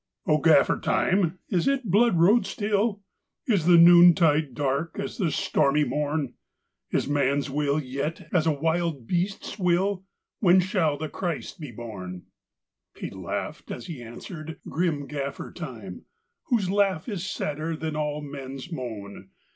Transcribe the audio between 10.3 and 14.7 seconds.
When shall the Christ be born?" He laughed as he answered,